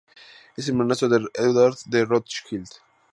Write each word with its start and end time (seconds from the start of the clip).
Es 0.57 0.67
el 0.67 0.73
hermanastro 0.73 1.09
de 1.09 1.23
Édouard 1.35 1.77
de 1.85 2.05
Rothschild. 2.05 2.69